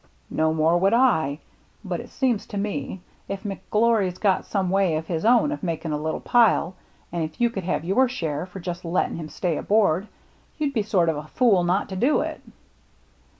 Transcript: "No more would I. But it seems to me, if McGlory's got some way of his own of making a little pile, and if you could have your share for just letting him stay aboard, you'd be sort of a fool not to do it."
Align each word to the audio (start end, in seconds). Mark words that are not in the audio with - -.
"No 0.41 0.51
more 0.51 0.79
would 0.79 0.95
I. 0.95 1.37
But 1.85 1.99
it 1.99 2.09
seems 2.09 2.47
to 2.47 2.57
me, 2.57 3.01
if 3.27 3.43
McGlory's 3.43 4.17
got 4.17 4.47
some 4.47 4.71
way 4.71 4.95
of 4.95 5.05
his 5.05 5.23
own 5.23 5.51
of 5.51 5.61
making 5.61 5.91
a 5.91 6.01
little 6.01 6.19
pile, 6.21 6.73
and 7.11 7.23
if 7.23 7.39
you 7.39 7.51
could 7.51 7.65
have 7.65 7.85
your 7.85 8.09
share 8.09 8.47
for 8.47 8.59
just 8.59 8.83
letting 8.83 9.17
him 9.17 9.29
stay 9.29 9.57
aboard, 9.57 10.07
you'd 10.57 10.73
be 10.73 10.81
sort 10.81 11.07
of 11.07 11.17
a 11.17 11.27
fool 11.27 11.63
not 11.63 11.87
to 11.89 11.95
do 11.95 12.21
it." 12.21 12.41